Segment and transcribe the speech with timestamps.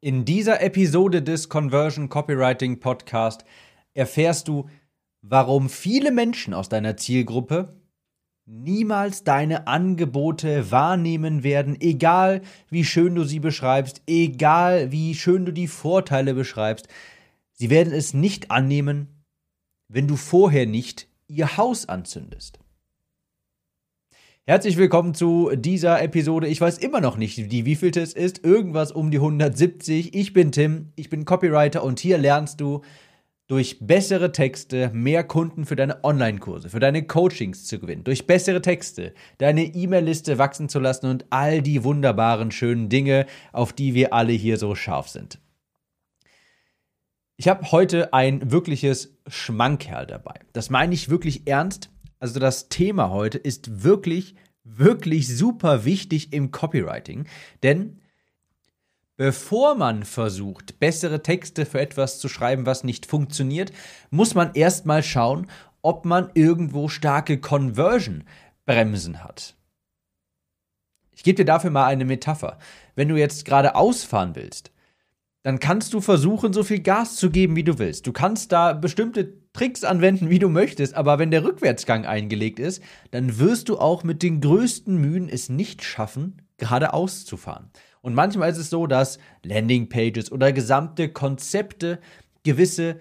[0.00, 3.44] In dieser Episode des Conversion Copywriting Podcast
[3.94, 4.68] erfährst du,
[5.22, 7.82] warum viele Menschen aus deiner Zielgruppe
[8.46, 15.52] niemals deine Angebote wahrnehmen werden, egal wie schön du sie beschreibst, egal wie schön du
[15.52, 16.86] die Vorteile beschreibst.
[17.54, 19.24] Sie werden es nicht annehmen,
[19.88, 22.60] wenn du vorher nicht ihr Haus anzündest.
[24.48, 26.48] Herzlich willkommen zu dieser Episode.
[26.48, 28.46] Ich weiß immer noch nicht, die wievielte es ist.
[28.46, 30.14] Irgendwas um die 170.
[30.14, 32.80] Ich bin Tim, ich bin Copywriter und hier lernst du
[33.46, 38.62] durch bessere Texte mehr Kunden für deine Online-Kurse, für deine Coachings zu gewinnen, durch bessere
[38.62, 44.14] Texte deine E-Mail-Liste wachsen zu lassen und all die wunderbaren, schönen Dinge, auf die wir
[44.14, 45.40] alle hier so scharf sind.
[47.36, 50.40] Ich habe heute ein wirkliches Schmankerl dabei.
[50.54, 56.50] Das meine ich wirklich ernst also das Thema heute ist wirklich, wirklich super wichtig im
[56.50, 57.26] Copywriting,
[57.62, 58.00] denn
[59.18, 63.72] Bevor man versucht, bessere Texte für etwas zu schreiben, was nicht funktioniert,
[64.10, 65.48] muss man erstmal schauen,
[65.82, 69.56] ob man irgendwo starke Conversion-Bremsen hat.
[71.10, 72.58] Ich gebe dir dafür mal eine Metapher.
[72.94, 74.70] Wenn du jetzt gerade ausfahren willst,
[75.42, 78.06] dann kannst du versuchen, so viel Gas zu geben, wie du willst.
[78.06, 82.80] Du kannst da bestimmte Tricks anwenden, wie du möchtest, aber wenn der Rückwärtsgang eingelegt ist,
[83.10, 87.68] dann wirst du auch mit den größten Mühen es nicht schaffen, geradeaus zu fahren.
[88.00, 91.98] Und manchmal ist es so, dass Landingpages oder gesamte Konzepte
[92.44, 93.00] gewisse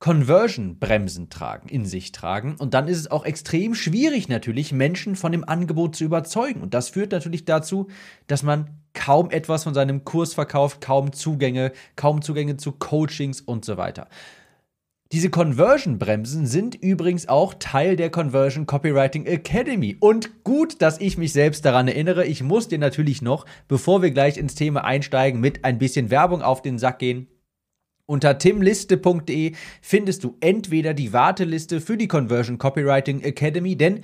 [0.00, 2.56] Conversion-Bremsen tragen, in sich tragen.
[2.58, 6.62] Und dann ist es auch extrem schwierig natürlich, Menschen von dem Angebot zu überzeugen.
[6.62, 7.86] Und das führt natürlich dazu,
[8.26, 13.64] dass man kaum etwas von seinem Kurs verkauft, kaum Zugänge, kaum Zugänge zu Coachings und
[13.64, 14.08] so weiter.
[15.12, 19.96] Diese Conversion-Bremsen sind übrigens auch Teil der Conversion Copywriting Academy.
[20.00, 22.26] Und gut, dass ich mich selbst daran erinnere.
[22.26, 26.42] Ich muss dir natürlich noch, bevor wir gleich ins Thema einsteigen, mit ein bisschen Werbung
[26.42, 27.28] auf den Sack gehen.
[28.06, 34.00] Unter timliste.de findest du entweder die Warteliste für die Conversion Copywriting Academy, denn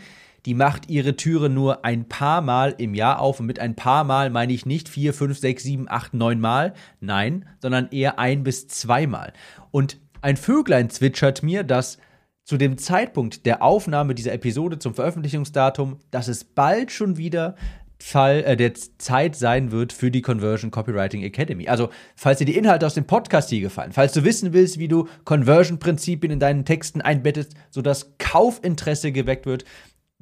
[0.46, 3.40] die macht ihre Türe nur ein paar Mal im Jahr auf.
[3.40, 6.74] Und mit ein paar Mal meine ich nicht vier, fünf, sechs, sieben, acht, neun Mal.
[7.00, 9.32] Nein, sondern eher ein bis zweimal.
[9.72, 11.98] Und ein Vöglein zwitschert mir, dass
[12.44, 17.54] zu dem Zeitpunkt der Aufnahme dieser Episode zum Veröffentlichungsdatum, dass es bald schon wieder
[18.02, 21.68] Fall äh, der Zeit sein wird für die Conversion Copywriting Academy.
[21.68, 24.88] Also, falls dir die Inhalte aus dem Podcast hier gefallen, falls du wissen willst, wie
[24.88, 29.64] du Conversion-Prinzipien in deinen Texten einbettest, sodass Kaufinteresse geweckt wird,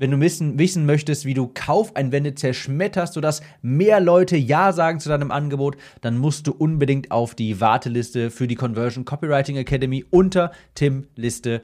[0.00, 5.10] wenn du wissen, wissen möchtest, wie du Kaufeinwände zerschmetterst, sodass mehr Leute Ja sagen zu
[5.10, 10.52] deinem Angebot, dann musst du unbedingt auf die Warteliste für die Conversion Copywriting Academy unter
[10.74, 11.60] timliste.de.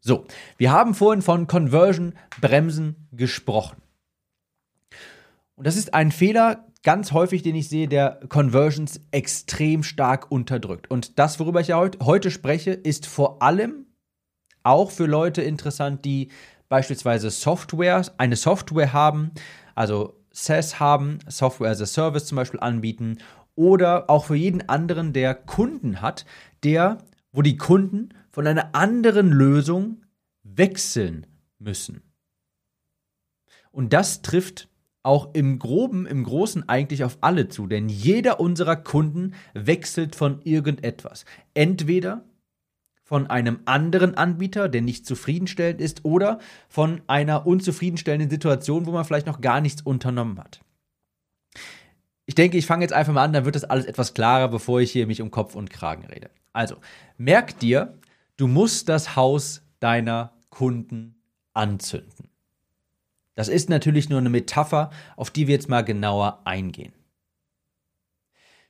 [0.00, 0.24] So,
[0.56, 3.82] wir haben vorhin von Conversion Bremsen gesprochen.
[5.54, 10.90] Und das ist ein Fehler, ganz häufig, den ich sehe, der Conversions extrem stark unterdrückt.
[10.90, 13.84] Und das, worüber ich ja heute spreche, ist vor allem
[14.64, 16.30] auch für Leute interessant, die
[16.68, 19.30] beispielsweise Software, eine Software haben,
[19.74, 23.18] also SaaS haben, Software as a Service zum Beispiel anbieten
[23.54, 26.26] oder auch für jeden anderen, der Kunden hat,
[26.64, 26.98] der,
[27.32, 30.02] wo die Kunden von einer anderen Lösung
[30.42, 31.26] wechseln
[31.58, 32.02] müssen.
[33.70, 34.68] Und das trifft
[35.04, 40.40] auch im Groben, im Großen eigentlich auf alle zu, denn jeder unserer Kunden wechselt von
[40.42, 41.24] irgendetwas.
[41.52, 42.24] Entweder
[43.04, 46.38] von einem anderen Anbieter, der nicht zufriedenstellend ist, oder
[46.68, 50.60] von einer unzufriedenstellenden Situation, wo man vielleicht noch gar nichts unternommen hat.
[52.26, 54.80] Ich denke, ich fange jetzt einfach mal an, dann wird das alles etwas klarer, bevor
[54.80, 56.30] ich hier mich um Kopf und Kragen rede.
[56.54, 56.76] Also,
[57.18, 57.98] merk dir,
[58.38, 61.16] du musst das Haus deiner Kunden
[61.52, 62.30] anzünden.
[63.34, 66.94] Das ist natürlich nur eine Metapher, auf die wir jetzt mal genauer eingehen.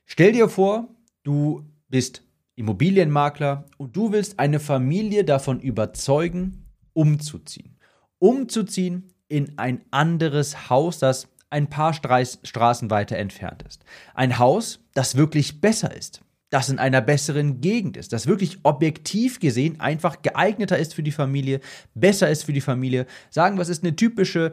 [0.05, 0.89] Stell dir vor,
[1.23, 2.24] du bist
[2.55, 7.77] Immobilienmakler und du willst eine Familie davon überzeugen, umzuziehen.
[8.19, 13.83] Umzuziehen in ein anderes Haus, das ein paar Straßen weiter entfernt ist.
[14.13, 19.39] Ein Haus, das wirklich besser ist, das in einer besseren Gegend ist, das wirklich objektiv
[19.39, 21.59] gesehen einfach geeigneter ist für die Familie,
[21.93, 23.05] besser ist für die Familie.
[23.29, 24.51] Sagen wir, es ist eine typische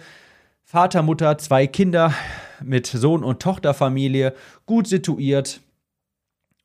[0.65, 2.15] Vater, Mutter, zwei Kinder
[2.63, 4.35] mit Sohn- und Tochterfamilie,
[4.67, 5.61] gut situiert,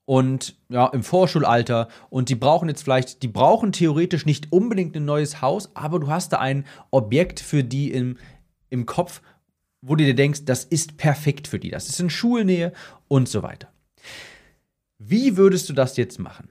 [0.08, 5.04] und ja, im Vorschulalter und die brauchen jetzt vielleicht, die brauchen theoretisch nicht unbedingt ein
[5.04, 8.18] neues Haus, aber du hast da ein Objekt für die im,
[8.70, 9.22] im Kopf,
[9.82, 12.72] wo du dir denkst, das ist perfekt für die, das ist in Schulnähe
[13.10, 13.68] und so weiter.
[14.98, 16.48] Wie würdest du das jetzt machen?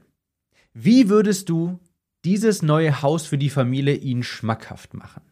[0.74, 1.78] Wie würdest du
[2.26, 5.22] dieses neue Haus für die Familie ihnen schmackhaft machen?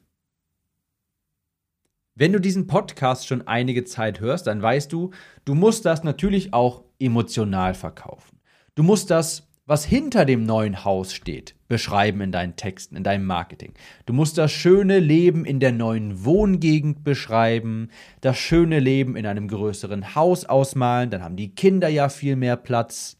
[2.15, 5.11] Wenn du diesen Podcast schon einige Zeit hörst, dann weißt du,
[5.44, 8.41] du musst das natürlich auch emotional verkaufen.
[8.75, 13.25] Du musst das, was hinter dem neuen Haus steht, beschreiben in deinen Texten, in deinem
[13.25, 13.73] Marketing.
[14.05, 17.88] Du musst das schöne Leben in der neuen Wohngegend beschreiben,
[18.20, 22.56] das schöne Leben in einem größeren Haus ausmalen, dann haben die Kinder ja viel mehr
[22.56, 23.17] Platz.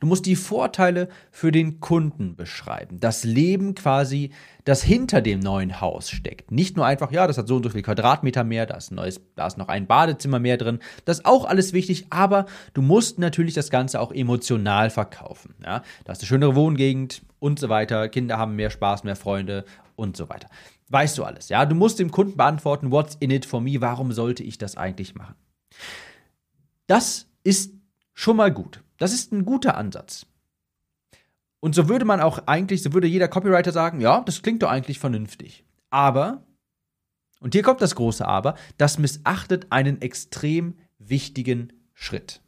[0.00, 3.00] Du musst die Vorteile für den Kunden beschreiben.
[3.00, 4.30] Das Leben quasi,
[4.64, 6.50] das hinter dem neuen Haus steckt.
[6.50, 9.20] Nicht nur einfach, ja, das hat so und so viel Quadratmeter mehr, da ist, neues,
[9.36, 10.78] da ist noch ein Badezimmer mehr drin.
[11.04, 15.54] Das ist auch alles wichtig, aber du musst natürlich das Ganze auch emotional verkaufen.
[15.62, 15.82] Ja?
[16.04, 18.08] Da hast du schönere Wohngegend und so weiter.
[18.08, 19.64] Kinder haben mehr Spaß, mehr Freunde
[19.96, 20.48] und so weiter.
[20.88, 21.64] Weißt du alles, ja?
[21.64, 23.80] Du musst dem Kunden beantworten, what's in it for me?
[23.80, 25.34] Warum sollte ich das eigentlich machen?
[26.86, 27.72] Das ist
[28.12, 28.83] schon mal gut.
[28.98, 30.26] Das ist ein guter Ansatz.
[31.60, 34.70] Und so würde man auch eigentlich, so würde jeder Copywriter sagen, ja, das klingt doch
[34.70, 35.64] eigentlich vernünftig.
[35.88, 36.46] Aber,
[37.40, 42.42] und hier kommt das große Aber, das missachtet einen extrem wichtigen Schritt.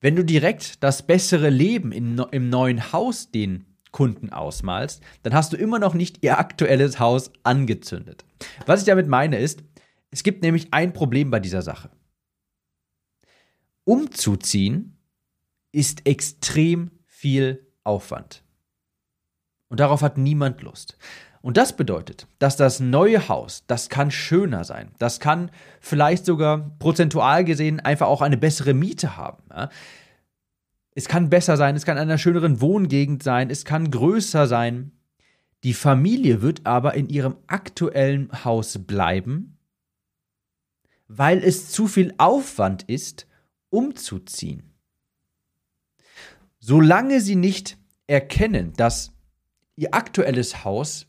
[0.00, 5.52] Wenn du direkt das bessere Leben in, im neuen Haus den Kunden ausmalst, dann hast
[5.52, 8.24] du immer noch nicht ihr aktuelles Haus angezündet.
[8.66, 9.64] Was ich damit meine ist,
[10.12, 11.90] es gibt nämlich ein Problem bei dieser Sache
[13.90, 14.96] umzuziehen
[15.72, 18.44] ist extrem viel Aufwand.
[19.66, 20.96] Und darauf hat niemand Lust.
[21.42, 24.92] Und das bedeutet, dass das neue Haus, das kann schöner sein.
[25.00, 25.50] Das kann
[25.80, 29.42] vielleicht sogar prozentual gesehen einfach auch eine bessere Miete haben.
[29.50, 29.70] Ja?
[30.94, 34.92] Es kann besser sein, es kann in einer schöneren Wohngegend sein, es kann größer sein.
[35.64, 39.58] Die Familie wird aber in ihrem aktuellen Haus bleiben,
[41.08, 43.26] weil es zu viel Aufwand ist,
[43.70, 44.74] umzuziehen.
[46.58, 49.12] Solange sie nicht erkennen, dass
[49.76, 51.06] ihr aktuelles Haus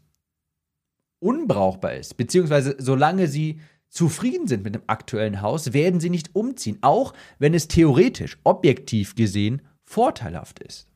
[1.19, 3.60] unbrauchbar ist, beziehungsweise solange sie
[3.90, 9.16] zufrieden sind mit dem aktuellen Haus, werden sie nicht umziehen, auch wenn es theoretisch, objektiv
[9.16, 10.88] gesehen, vorteilhaft ist.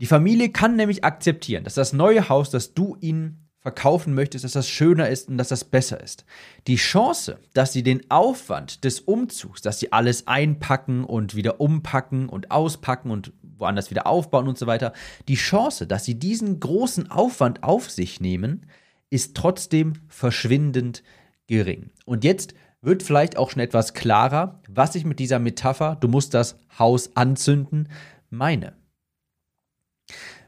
[0.00, 4.52] Die Familie kann nämlich akzeptieren, dass das neue Haus, das du ihnen verkaufen möchtest, dass
[4.52, 6.24] das schöner ist und dass das besser ist.
[6.66, 12.28] Die Chance, dass sie den Aufwand des Umzugs, dass sie alles einpacken und wieder umpacken
[12.28, 14.92] und auspacken und woanders wieder aufbauen und so weiter,
[15.26, 18.66] die Chance, dass sie diesen großen Aufwand auf sich nehmen,
[19.10, 21.02] ist trotzdem verschwindend
[21.46, 21.90] gering.
[22.04, 26.34] Und jetzt wird vielleicht auch schon etwas klarer, was ich mit dieser Metapher, du musst
[26.34, 27.88] das Haus anzünden,
[28.30, 28.74] meine.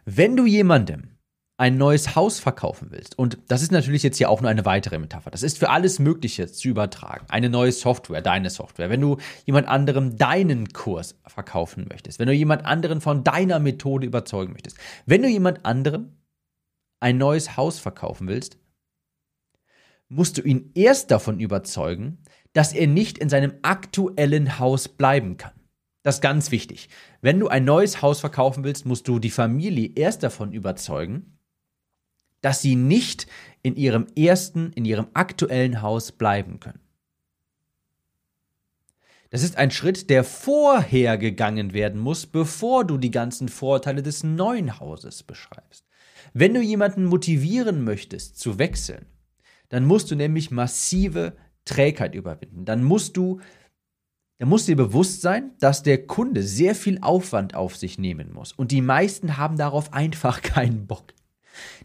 [0.04, 1.17] Wenn du jemandem
[1.58, 4.96] ein neues Haus verkaufen willst, und das ist natürlich jetzt hier auch nur eine weitere
[4.98, 7.26] Metapher, das ist für alles Mögliche zu übertragen.
[7.28, 8.90] Eine neue Software, deine Software.
[8.90, 14.06] Wenn du jemand anderem deinen Kurs verkaufen möchtest, wenn du jemand anderen von deiner Methode
[14.06, 16.16] überzeugen möchtest, wenn du jemand anderem
[17.00, 18.56] ein neues Haus verkaufen willst,
[20.08, 22.18] musst du ihn erst davon überzeugen,
[22.52, 25.52] dass er nicht in seinem aktuellen Haus bleiben kann.
[26.04, 26.88] Das ist ganz wichtig.
[27.20, 31.37] Wenn du ein neues Haus verkaufen willst, musst du die Familie erst davon überzeugen,
[32.40, 33.26] dass sie nicht
[33.62, 36.80] in ihrem ersten, in ihrem aktuellen Haus bleiben können.
[39.30, 44.24] Das ist ein Schritt, der vorher gegangen werden muss, bevor du die ganzen Vorteile des
[44.24, 45.84] neuen Hauses beschreibst.
[46.32, 49.06] Wenn du jemanden motivieren möchtest zu wechseln,
[49.68, 51.36] dann musst du nämlich massive
[51.66, 52.64] Trägheit überwinden.
[52.64, 53.40] Dann musst du,
[54.38, 58.52] dann musst dir bewusst sein, dass der Kunde sehr viel Aufwand auf sich nehmen muss.
[58.52, 61.12] Und die meisten haben darauf einfach keinen Bock.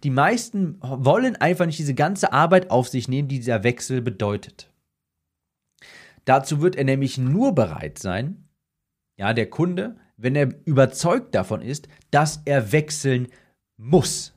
[0.04, 4.70] Die meisten wollen einfach nicht diese ganze Arbeit auf sich nehmen, die dieser Wechsel bedeutet.
[6.26, 8.48] Dazu wird er nämlich nur bereit sein,
[9.18, 13.28] ja, der Kunde, wenn er überzeugt davon ist, dass er wechseln
[13.78, 14.34] muss.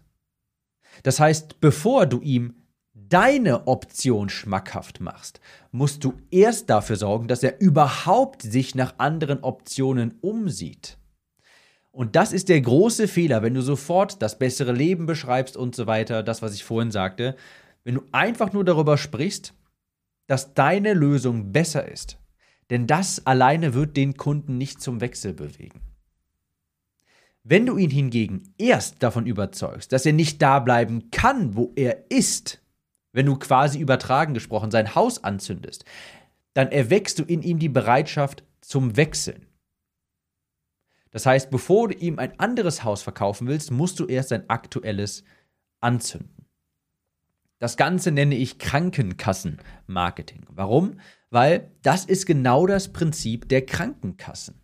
[1.03, 2.55] Das heißt, bevor du ihm
[2.93, 5.41] deine Option schmackhaft machst,
[5.71, 10.99] musst du erst dafür sorgen, dass er überhaupt sich nach anderen Optionen umsieht.
[11.97, 15.87] Und das ist der große Fehler, wenn du sofort das bessere Leben beschreibst und so
[15.87, 17.37] weiter, das, was ich vorhin sagte.
[17.85, 19.55] Wenn du einfach nur darüber sprichst,
[20.27, 22.19] dass deine Lösung besser ist.
[22.69, 25.81] Denn das alleine wird den Kunden nicht zum Wechsel bewegen.
[27.45, 32.11] Wenn du ihn hingegen erst davon überzeugst, dass er nicht da bleiben kann, wo er
[32.11, 32.61] ist,
[33.13, 35.87] wenn du quasi übertragen gesprochen sein Haus anzündest,
[36.53, 39.46] dann erweckst du in ihm die Bereitschaft zum Wechseln.
[41.17, 45.25] Das heißt, bevor du ihm ein anderes Haus verkaufen willst, musst du erst ein aktuelles
[45.81, 46.45] anzünden.
[47.59, 50.43] Das Ganze nenne ich Krankenkassenmarketing.
[50.51, 51.01] Warum?
[51.31, 54.61] Weil das ist genau das Prinzip der Krankenkassen.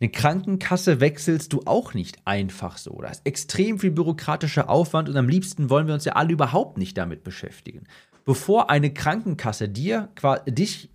[0.00, 3.00] Eine Krankenkasse wechselst du auch nicht einfach so.
[3.00, 6.78] Da ist extrem viel bürokratischer Aufwand und am liebsten wollen wir uns ja alle überhaupt
[6.78, 7.84] nicht damit beschäftigen.
[8.24, 10.08] Bevor eine Krankenkasse dir,
[10.48, 10.90] dich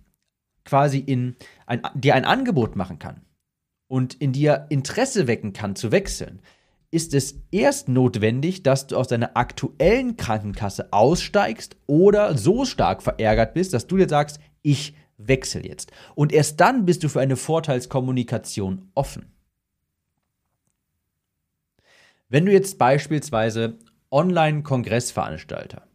[0.66, 3.22] quasi in ein, dir ein Angebot machen kann
[3.88, 6.40] und in dir Interesse wecken kann zu wechseln,
[6.90, 13.54] ist es erst notwendig, dass du aus deiner aktuellen Krankenkasse aussteigst oder so stark verärgert
[13.54, 15.92] bist, dass du dir sagst, ich wechsle jetzt.
[16.14, 19.32] Und erst dann bist du für eine Vorteilskommunikation offen.
[22.28, 23.78] Wenn du jetzt beispielsweise
[24.10, 25.86] Online-Kongressveranstalter,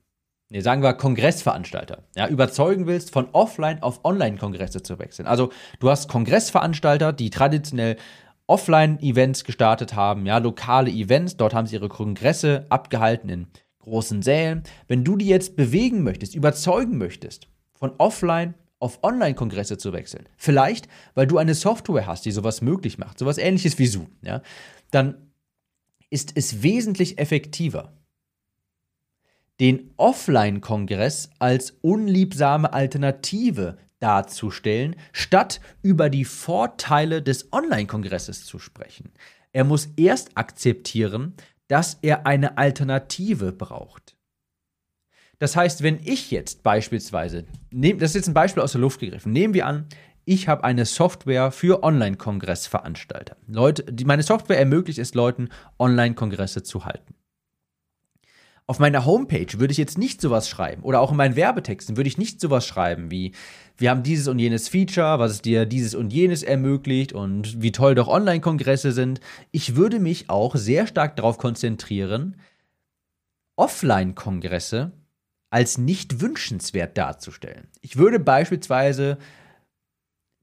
[0.52, 5.26] nee, sagen wir Kongressveranstalter, ja, überzeugen willst, von Offline auf Online-Kongresse zu wechseln.
[5.26, 7.96] Also du hast Kongressveranstalter, die traditionell
[8.48, 13.48] Offline-Events gestartet haben, ja, lokale Events, dort haben sie ihre Kongresse abgehalten in
[13.80, 14.64] großen Sälen.
[14.88, 20.28] Wenn du die jetzt bewegen möchtest, überzeugen möchtest, von Offline auf Online-Kongresse zu wechseln.
[20.38, 24.42] Vielleicht, weil du eine Software hast, die sowas möglich macht, sowas ähnliches wie Zoom, ja,
[24.90, 25.32] dann
[26.10, 27.94] ist es wesentlich effektiver,
[29.62, 39.12] den Offline-Kongress als unliebsame Alternative darzustellen, statt über die Vorteile des Online-Kongresses zu sprechen.
[39.54, 41.36] Er muss erst akzeptieren,
[41.68, 44.18] dass er eine Alternative braucht.
[45.38, 49.32] Das heißt, wenn ich jetzt beispielsweise, das ist jetzt ein Beispiel aus der Luft gegriffen,
[49.32, 49.86] nehmen wir an,
[50.26, 53.38] ich habe eine Software für Online-Kongressveranstalter.
[53.48, 57.14] Leute, die, meine Software ermöglicht es Leuten, Online-Kongresse zu halten.
[58.72, 62.08] Auf meiner Homepage würde ich jetzt nicht sowas schreiben oder auch in meinen Werbetexten würde
[62.08, 63.34] ich nicht sowas schreiben wie
[63.76, 67.74] wir haben dieses und jenes Feature, was es dir dieses und jenes ermöglicht und wie
[67.74, 69.20] toll doch Online-Kongresse sind.
[69.52, 72.38] Ich würde mich auch sehr stark darauf konzentrieren,
[73.58, 74.94] Offline-Kongresse
[75.50, 77.68] als nicht wünschenswert darzustellen.
[77.82, 79.18] Ich würde beispielsweise,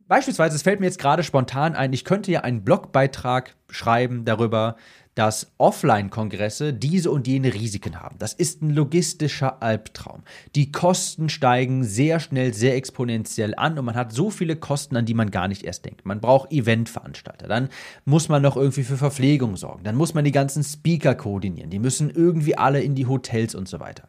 [0.06, 4.76] beispielsweise, es fällt mir jetzt gerade spontan ein, ich könnte ja einen Blogbeitrag schreiben darüber,
[5.18, 8.14] dass Offline-Kongresse diese und jene Risiken haben.
[8.20, 10.22] Das ist ein logistischer Albtraum.
[10.54, 15.06] Die Kosten steigen sehr schnell, sehr exponentiell an und man hat so viele Kosten, an
[15.06, 16.06] die man gar nicht erst denkt.
[16.06, 17.68] Man braucht Eventveranstalter, dann
[18.04, 21.80] muss man noch irgendwie für Verpflegung sorgen, dann muss man die ganzen Speaker koordinieren, die
[21.80, 24.06] müssen irgendwie alle in die Hotels und so weiter.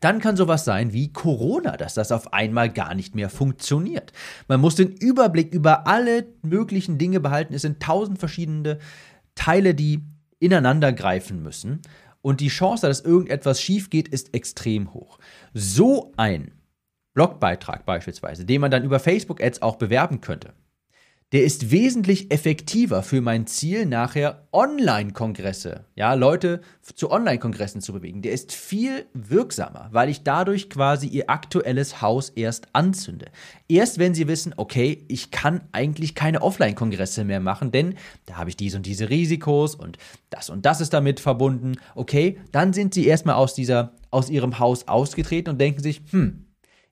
[0.00, 4.12] Dann kann sowas sein wie Corona, dass das auf einmal gar nicht mehr funktioniert.
[4.48, 7.54] Man muss den Überblick über alle möglichen Dinge behalten.
[7.54, 8.78] Es sind tausend verschiedene
[9.34, 10.02] Teile, die
[10.38, 11.82] ineinander greifen müssen.
[12.22, 15.18] Und die Chance, dass irgendetwas schief geht, ist extrem hoch.
[15.52, 16.52] So ein
[17.14, 20.54] Blogbeitrag beispielsweise, den man dann über Facebook-Ads auch bewerben könnte,
[21.32, 28.22] der ist wesentlich effektiver für mein Ziel, nachher Online-Kongresse, ja, Leute zu Online-Kongressen zu bewegen.
[28.22, 33.26] Der ist viel wirksamer, weil ich dadurch quasi ihr aktuelles Haus erst anzünde.
[33.66, 38.50] Erst wenn sie wissen, okay, ich kann eigentlich keine Offline-Kongresse mehr machen, denn da habe
[38.50, 39.98] ich dies und diese Risikos und
[40.30, 41.76] das und das ist damit verbunden.
[41.96, 46.44] Okay, dann sind sie erstmal aus dieser, aus ihrem Haus ausgetreten und denken sich, hm,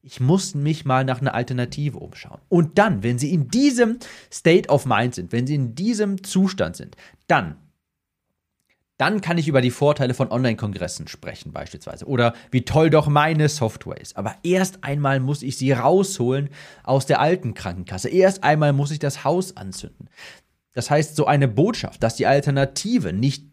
[0.03, 2.41] ich muss mich mal nach einer Alternative umschauen.
[2.49, 3.99] Und dann, wenn Sie in diesem
[4.33, 6.97] State of Mind sind, wenn Sie in diesem Zustand sind,
[7.29, 7.57] dann
[8.99, 13.49] dann kann ich über die Vorteile von Online-Kongressen sprechen beispielsweise oder wie toll doch meine
[13.49, 14.17] Software ist.
[14.17, 16.51] Aber erst einmal muss ich sie rausholen
[16.85, 18.09] aus der alten Krankenkasse.
[18.11, 20.09] Erst einmal muss ich das Haus anzünden.
[20.73, 23.52] Das heißt, so eine Botschaft, dass die Alternative nicht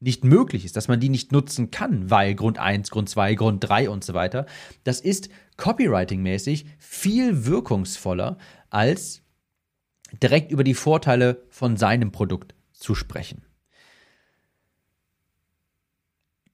[0.00, 3.64] nicht möglich ist, dass man die nicht nutzen kann, weil Grund 1, Grund 2, Grund
[3.66, 4.46] 3 und so weiter,
[4.84, 8.36] das ist copywriting-mäßig viel wirkungsvoller,
[8.68, 9.22] als
[10.22, 13.42] direkt über die Vorteile von seinem Produkt zu sprechen.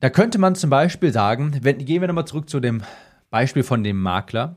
[0.01, 2.83] Da könnte man zum Beispiel sagen, wenn, gehen wir nochmal zurück zu dem
[3.31, 4.57] Beispiel von dem Makler,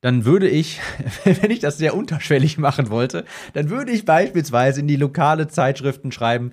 [0.00, 0.80] dann würde ich,
[1.24, 6.12] wenn ich das sehr unterschwellig machen wollte, dann würde ich beispielsweise in die lokale Zeitschriften
[6.12, 6.52] schreiben,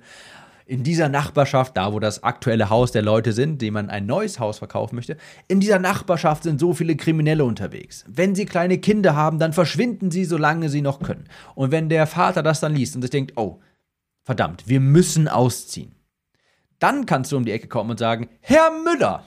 [0.70, 4.38] in dieser Nachbarschaft, da wo das aktuelle Haus der Leute sind, dem man ein neues
[4.38, 5.16] Haus verkaufen möchte,
[5.48, 8.04] in dieser Nachbarschaft sind so viele Kriminelle unterwegs.
[8.06, 11.24] Wenn sie kleine Kinder haben, dann verschwinden sie, solange sie noch können.
[11.56, 13.58] Und wenn der Vater das dann liest und sich denkt, oh,
[14.22, 15.96] verdammt, wir müssen ausziehen,
[16.78, 19.24] dann kannst du um die Ecke kommen und sagen, Herr Müller,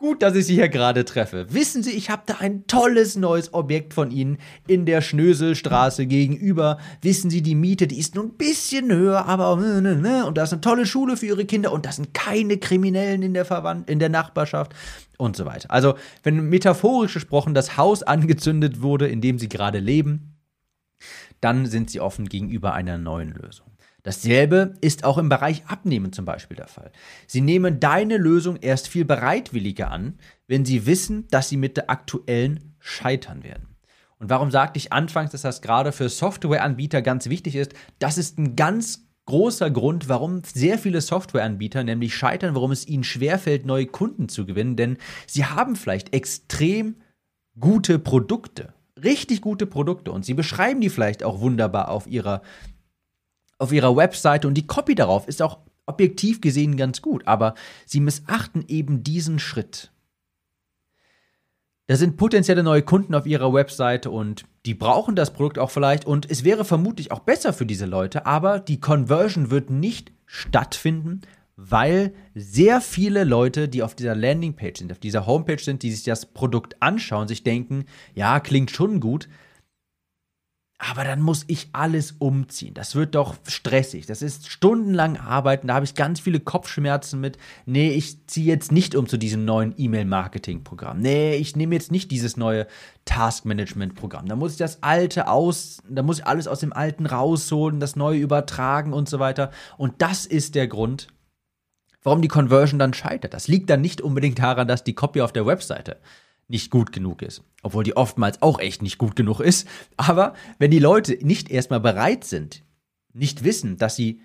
[0.00, 1.46] Gut, dass ich Sie hier gerade treffe.
[1.50, 4.38] Wissen Sie, ich habe da ein tolles neues Objekt von Ihnen
[4.68, 6.78] in der Schnöselstraße gegenüber.
[7.02, 10.60] Wissen Sie, die Miete, die ist nur ein bisschen höher, aber und da ist eine
[10.60, 14.08] tolle Schule für Ihre Kinder und da sind keine Kriminellen in der Verwand in der
[14.08, 14.72] Nachbarschaft
[15.16, 15.68] und so weiter.
[15.72, 20.36] Also, wenn metaphorisch gesprochen das Haus angezündet wurde, in dem Sie gerade leben,
[21.40, 23.66] dann sind Sie offen gegenüber einer neuen Lösung.
[24.08, 26.92] Dasselbe ist auch im Bereich Abnehmen zum Beispiel der Fall.
[27.26, 30.14] Sie nehmen deine Lösung erst viel bereitwilliger an,
[30.46, 33.76] wenn sie wissen, dass sie mit der aktuellen scheitern werden.
[34.18, 37.74] Und warum sagte ich anfangs, dass das gerade für Softwareanbieter ganz wichtig ist?
[37.98, 43.04] Das ist ein ganz großer Grund, warum sehr viele Softwareanbieter nämlich scheitern, warum es ihnen
[43.04, 44.96] schwerfällt, neue Kunden zu gewinnen, denn
[45.26, 46.96] sie haben vielleicht extrem
[47.60, 48.72] gute Produkte,
[49.04, 52.40] richtig gute Produkte und sie beschreiben die vielleicht auch wunderbar auf ihrer
[53.58, 57.54] auf ihrer Webseite und die Copy darauf ist auch objektiv gesehen ganz gut, aber
[57.86, 59.90] sie missachten eben diesen Schritt.
[61.86, 66.04] Da sind potenzielle neue Kunden auf ihrer Webseite und die brauchen das Produkt auch vielleicht
[66.04, 71.22] und es wäre vermutlich auch besser für diese Leute, aber die Conversion wird nicht stattfinden,
[71.56, 76.04] weil sehr viele Leute, die auf dieser Landingpage sind, auf dieser Homepage sind, die sich
[76.04, 79.28] das Produkt anschauen, sich denken, ja, klingt schon gut,
[80.78, 82.72] aber dann muss ich alles umziehen.
[82.72, 84.06] Das wird doch stressig.
[84.06, 85.66] Das ist stundenlang arbeiten.
[85.66, 87.36] Da habe ich ganz viele Kopfschmerzen mit.
[87.66, 91.00] Nee, ich ziehe jetzt nicht um zu diesem neuen E-Mail-Marketing-Programm.
[91.00, 92.68] Nee, ich nehme jetzt nicht dieses neue
[93.06, 94.28] Task-Management-Programm.
[94.28, 97.96] Da muss ich das alte aus, da muss ich alles aus dem alten rausholen, das
[97.96, 99.50] neue übertragen und so weiter.
[99.78, 101.08] Und das ist der Grund,
[102.04, 103.34] warum die Conversion dann scheitert.
[103.34, 105.96] Das liegt dann nicht unbedingt daran, dass die Copy auf der Webseite
[106.48, 107.42] nicht gut genug ist.
[107.62, 109.68] Obwohl die oftmals auch echt nicht gut genug ist.
[109.96, 112.64] Aber wenn die Leute nicht erstmal bereit sind,
[113.12, 114.20] nicht wissen, dass sie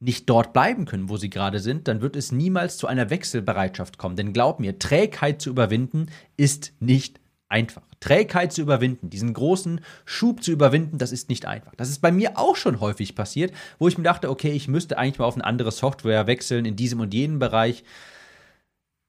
[0.00, 3.98] nicht dort bleiben können, wo sie gerade sind, dann wird es niemals zu einer Wechselbereitschaft
[3.98, 4.16] kommen.
[4.16, 6.06] Denn glaub mir, Trägheit zu überwinden
[6.38, 7.82] ist nicht einfach.
[8.00, 11.74] Trägheit zu überwinden, diesen großen Schub zu überwinden, das ist nicht einfach.
[11.74, 14.96] Das ist bei mir auch schon häufig passiert, wo ich mir dachte, okay, ich müsste
[14.96, 17.84] eigentlich mal auf eine andere Software wechseln in diesem und jenem Bereich.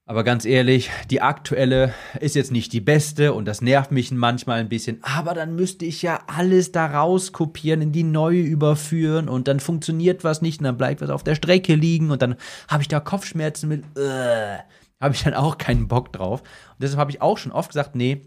[0.04, 4.58] Aber ganz ehrlich, die aktuelle ist jetzt nicht die beste und das nervt mich manchmal
[4.58, 4.98] ein bisschen.
[5.02, 10.24] Aber dann müsste ich ja alles daraus kopieren, in die neue überführen und dann funktioniert
[10.24, 12.34] was nicht und dann bleibt was auf der Strecke liegen und dann
[12.68, 13.84] habe ich da Kopfschmerzen mit.
[13.96, 14.58] Äh,
[15.00, 16.40] habe ich dann auch keinen Bock drauf.
[16.42, 18.22] Und deshalb habe ich auch schon oft gesagt, nee,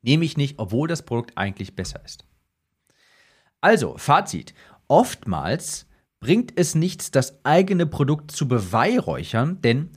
[0.00, 2.24] nehme ich nicht, obwohl das Produkt eigentlich besser ist.
[3.60, 4.54] Also, Fazit.
[4.88, 5.86] Oftmals
[6.18, 9.90] bringt es nichts, das eigene Produkt zu beweihräuchern, denn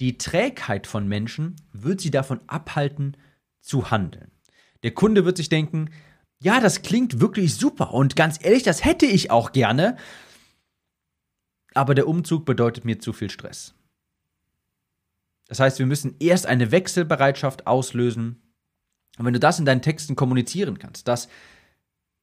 [0.00, 3.16] die Trägheit von Menschen wird sie davon abhalten,
[3.60, 4.30] zu handeln.
[4.82, 5.90] Der Kunde wird sich denken,
[6.38, 9.96] ja, das klingt wirklich super und ganz ehrlich, das hätte ich auch gerne,
[11.72, 13.74] aber der Umzug bedeutet mir zu viel Stress.
[15.48, 18.42] Das heißt, wir müssen erst eine Wechselbereitschaft auslösen.
[19.18, 21.28] Und wenn du das in deinen Texten kommunizieren kannst, dass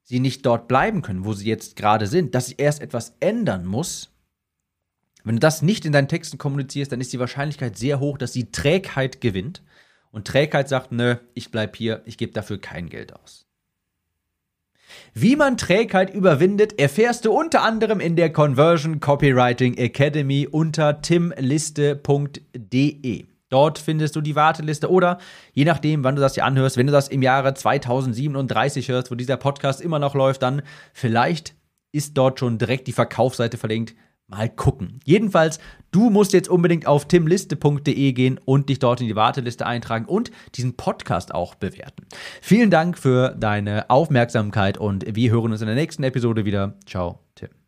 [0.04, 3.65] sie nicht dort bleiben können, wo sie jetzt gerade sind, dass sich erst etwas ändern
[3.65, 4.11] muss,
[5.23, 8.31] wenn du das nicht in deinen Texten kommunizierst, dann ist die Wahrscheinlichkeit sehr hoch, dass
[8.31, 9.62] die Trägheit gewinnt.
[10.12, 13.45] Und Trägheit sagt, nö, ich bleib hier, ich gebe dafür kein Geld aus.
[15.13, 23.25] Wie man Trägheit überwindet, erfährst du unter anderem in der Conversion Copywriting Academy unter timliste.de.
[23.49, 25.17] Dort findest du die Warteliste oder
[25.53, 29.15] je nachdem, wann du das hier anhörst, wenn du das im Jahre 2037 hörst, wo
[29.15, 30.62] dieser Podcast immer noch läuft, dann
[30.93, 31.53] vielleicht
[31.91, 33.93] ist dort schon direkt die Verkaufsseite verlinkt
[34.32, 35.00] mal gucken.
[35.06, 35.60] Jedenfalls,
[35.91, 40.32] du musst jetzt unbedingt auf timliste.de gehen und dich dort in die Warteliste eintragen und
[40.56, 42.08] diesen Podcast auch bewerten.
[42.41, 46.76] Vielen Dank für deine Aufmerksamkeit und wir hören uns in der nächsten Episode wieder.
[46.86, 47.61] Ciao, Tim.